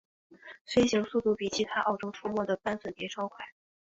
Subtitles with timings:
[0.65, 3.45] 飞行速度比其他澳洲出没的斑粉蝶稍快。